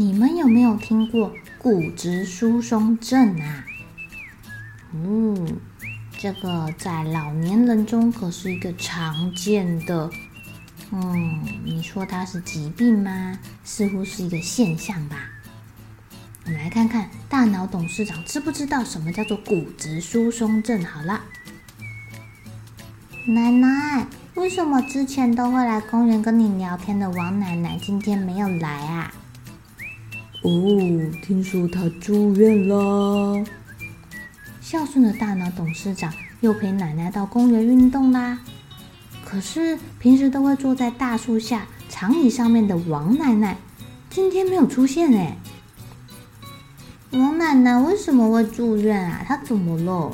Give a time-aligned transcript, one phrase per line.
[0.00, 3.66] 你们有没有听过骨质疏松症啊？
[4.94, 5.60] 嗯，
[6.16, 10.08] 这个在老年人中可是一个常见的。
[10.90, 13.38] 嗯，你说它是疾病吗？
[13.62, 15.18] 似乎是一个现象吧。
[16.46, 20.82] 我们来看看大脑董事长知不知道什么叫做骨质疏松症？
[20.82, 21.20] 好了，
[23.26, 29.12] 奶奶，为什么之前都会来公园跟你聊天的王奶奶今天没有来啊？
[30.42, 30.50] 哦，
[31.22, 33.44] 听说他住院了。
[34.60, 38.38] 孝顺的大脑董事长又陪奶奶到公园运动啦。
[39.24, 43.58] 可是平时都会坐在大树下长椅上面的王奶奶，
[44.08, 45.36] 今天没有出现哎。
[47.12, 49.22] 王奶奶为什么会住院啊？
[49.26, 50.10] 她怎么了？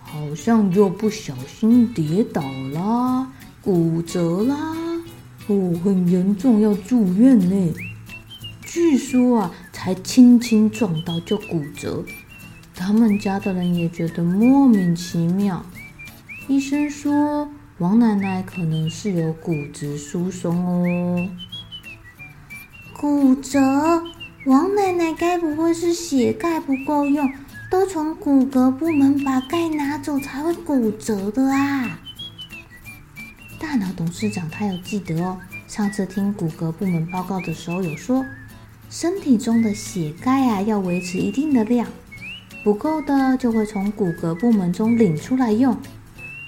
[0.00, 2.42] 好像又不小心跌倒
[2.72, 3.26] 啦，
[3.62, 4.54] 骨折啦。
[5.48, 7.74] 哦，很严重，要住院呢。
[8.74, 12.02] 据说啊，才轻轻撞到就骨折，
[12.74, 15.62] 他们家的人也觉得莫名其妙。
[16.48, 17.46] 医生说，
[17.76, 21.28] 王奶奶可能是有骨质疏松哦。
[22.98, 23.60] 骨折？
[24.46, 27.30] 王奶奶该不会是血钙不够用，
[27.70, 32.00] 都从骨骼部门把钙拿走才会骨折的啊？
[33.60, 35.38] 大脑董事长他有记得哦，
[35.68, 38.24] 上次听骨骼部门报告的时候有说。
[38.92, 41.88] 身体中的血钙啊，要维持一定的量，
[42.62, 45.74] 不够的就会从骨骼部门中领出来用。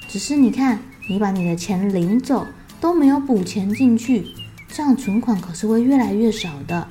[0.06, 0.78] 只是你看，
[1.08, 2.46] 你把你的钱领走，
[2.82, 4.26] 都没有补钱进去，
[4.68, 6.86] 这样存款可是会越来越少的。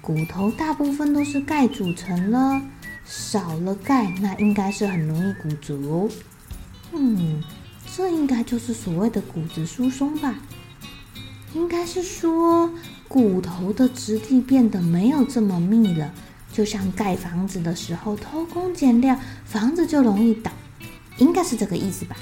[0.00, 2.60] 骨头大部分都是钙组成了，
[3.04, 6.08] 少了钙，那应该是很容易骨折。
[6.90, 7.44] 嗯，
[7.94, 10.34] 这应该就是所谓的骨质疏松吧？
[11.54, 12.68] 应该是说。
[13.08, 16.12] 骨头的质地变得没有这么密了，
[16.52, 20.52] 就像盖房子的时候偷工减料，房子就容易倒，
[21.16, 22.16] 应该是这个意思吧？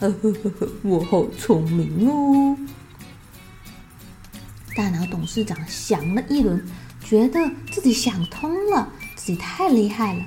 [0.00, 2.56] 呵呵呵呵，我好聪明哦！
[4.74, 6.66] 大脑董事长想了一轮，
[7.04, 7.38] 觉得
[7.70, 10.24] 自己想通了，自己太厉害了。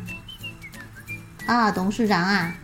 [1.48, 2.56] 啊，董事长啊，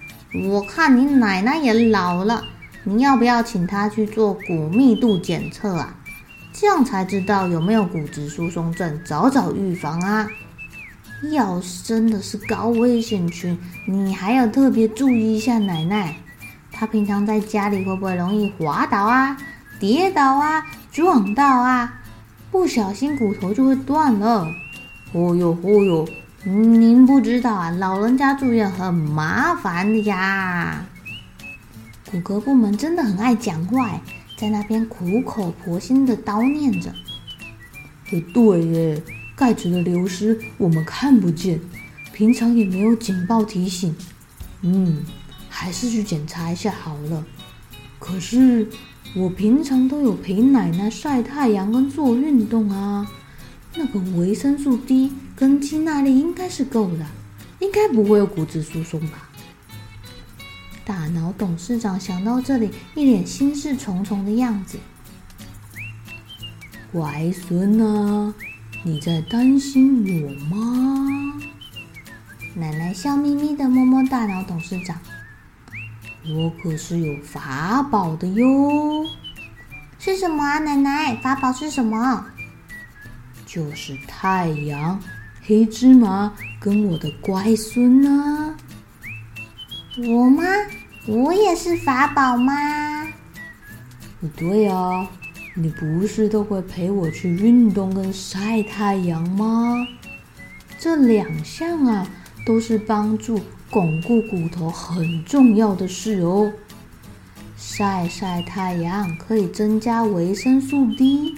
[0.50, 2.46] 我看你奶奶也老了，
[2.84, 5.98] 你要不要请她去做骨密度检测啊？
[6.54, 10.28] 这样才知道有没有骨质疏松症，早早预防啊！
[11.32, 16.16] 要是真的是高危险群，你还要特别注意一下奶奶。
[16.72, 19.38] 她平常在家里会不会容易滑倒啊、
[19.80, 22.02] 跌倒啊、撞到啊？
[22.52, 24.48] 不小心骨头就会断了。
[25.14, 26.08] 哦哟哦哟，
[26.44, 30.84] 您不知道啊，老人家住院很麻烦的呀。
[32.12, 33.90] 骨骼部门真的很爱讲话。
[34.42, 36.92] 在那边苦口婆心的叨念着
[38.10, 39.04] ：“不对耶，
[39.36, 41.62] 钙质的流失我们看不见，
[42.12, 43.96] 平常也没有警报提醒。
[44.64, 45.04] 嗯，
[45.48, 47.24] 还是去检查一下好了。
[48.00, 48.68] 可是
[49.16, 53.08] 我平常都有陪奶奶晒太阳跟做运动啊，
[53.76, 57.06] 那个维生素 D 跟肌耐力应该是够的，
[57.60, 59.30] 应该不会有骨质疏松吧。”
[60.84, 64.80] 大脑董事长想到这里，一脸心事重重的样子。
[66.92, 68.34] 乖孙啊，
[68.84, 71.42] 你在担心我吗？
[72.56, 74.98] 奶奶笑眯眯的摸摸大脑董事长。
[76.36, 79.06] 我可是有法宝的哟。
[80.00, 81.16] 是什么啊，奶奶？
[81.18, 82.26] 法宝是什么？
[83.46, 85.00] 就是太阳、
[85.44, 88.51] 黑芝麻跟我的乖孙啊。
[89.98, 90.44] 我吗？
[91.06, 92.54] 我也是法宝吗？
[94.22, 95.06] 不对啊，
[95.54, 99.76] 你不是都会陪我去运动跟晒太阳吗？
[100.80, 102.08] 这两项啊，
[102.46, 106.54] 都是帮助巩固骨头很重要的事哦。
[107.58, 111.36] 晒晒太阳可以增加维生素 D，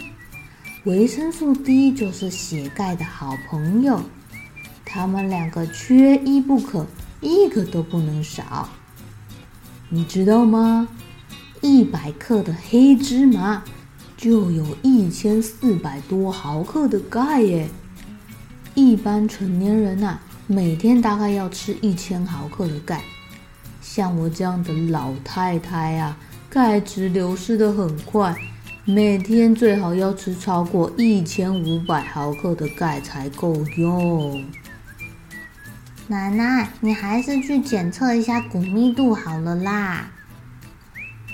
[0.84, 4.00] 维生素 D 就是血钙的好朋友，
[4.86, 6.86] 它们两个缺一不可，
[7.24, 8.70] 一个都不能少。
[9.90, 10.88] 你知道吗？
[11.62, 13.64] 一百克的黑芝麻
[14.18, 17.70] 就有一千四百多毫克的钙耶。
[18.76, 23.02] 一般成年人呐、每天大概要吃一千毫克的钙。
[23.82, 26.18] 像我这样的老太太啊，
[26.50, 28.36] 钙质流失得很快，
[28.84, 34.44] 每天最好要吃超过一千五百毫克的钙才够用。
[36.08, 40.12] 奶奶，你还是去检测一下骨密度好了啦。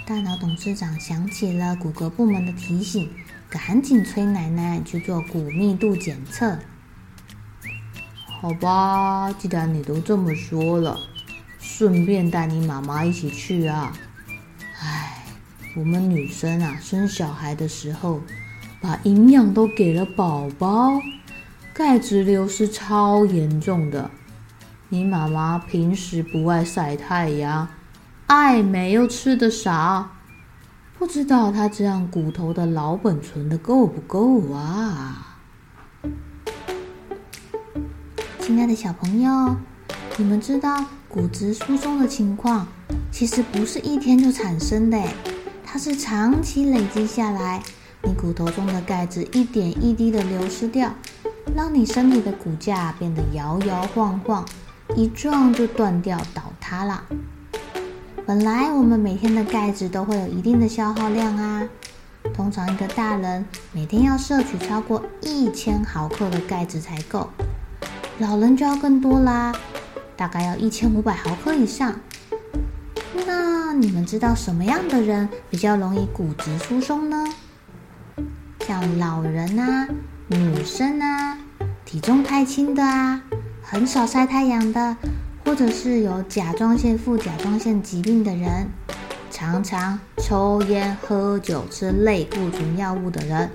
[0.06, 3.10] 大脑董事长想起了骨骼部门的提醒，
[3.50, 6.60] 赶紧催奶奶去做骨密度检测。
[8.39, 11.00] 好吧，既然你都这么说了，
[11.60, 13.92] 顺便带你妈妈一起去啊！
[14.80, 15.24] 唉，
[15.75, 18.22] 我们女生啊，生小孩的时候，
[18.80, 21.01] 把营养都给了宝宝，
[21.74, 24.12] 钙质流失超严重的。
[24.91, 27.68] 你妈妈平时不爱晒太阳，
[28.25, 30.09] 爱美又吃得少，
[30.97, 35.38] 不知道她这样骨头的老本存得够不够啊？
[38.39, 39.56] 亲爱的小朋友，
[40.18, 42.68] 你们知道骨质疏松的情况
[43.12, 45.00] 其实不是一天就产生的，
[45.63, 47.62] 它是长期累积下来，
[48.01, 50.91] 你骨头中的钙质一点一滴的流失掉，
[51.56, 54.44] 让你身体的骨架变得摇摇晃晃，
[54.95, 57.03] 一撞就断掉倒塌了。
[58.25, 61.68] 本来我们每天的钙质都会有一定的消耗量啊，
[62.33, 67.30] 通常一个大人每天要摄取超过一千毫克的钙质才够。
[68.19, 69.53] 老人就要更多啦，
[70.15, 71.95] 大概要一千五百毫克以上。
[73.25, 77.25] 那你们知道什么样的人比较容易骨质疏松呢？
[78.68, 79.88] 像老人啊、
[80.27, 81.38] 女生啊、
[81.86, 83.24] 体重太轻的啊、
[83.71, 84.98] 很少晒太阳的，
[85.45, 88.68] 或者是有甲状腺、副甲状腺疾病的人，
[89.30, 93.48] 常常抽烟、喝酒、吃类固醇药物的人，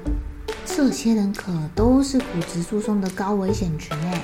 [0.64, 4.20] 这些人可都是骨质疏松的高危险群诶。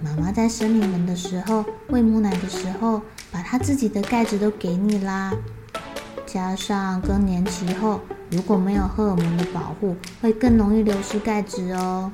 [0.00, 5.32] 妈妈在生你们的时候，喂母奶的时候，把她自己的钙质都给你啦。
[6.24, 7.98] 加上更年期后，
[8.30, 12.12] 如果没有荷尔蒙的保护，会更容易流失钙质哦。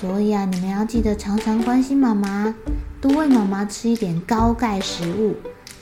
[0.00, 2.54] 所以啊，你们要记得常常关心妈妈，
[3.00, 5.34] 多喂妈妈吃一点高钙食物，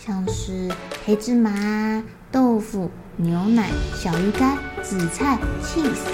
[0.03, 0.71] 像是
[1.05, 2.03] 黑芝麻、
[2.33, 6.09] 豆腐、牛奶、小鱼干、紫菜、cheese。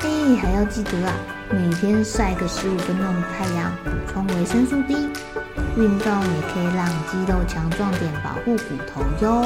[0.00, 1.14] 哎，还要记得啊。
[1.48, 4.94] 每天晒个十五分钟的太阳，补充维生素 D。
[5.76, 9.42] 运动也可以让肌肉强壮点，保护骨头哟。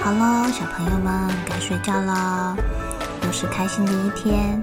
[0.00, 2.56] 好喽，小朋友们该睡觉了，
[3.28, 4.62] 又是开心的一天，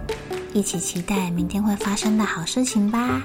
[0.51, 3.21] 一起期待明天会发生的好事情吧。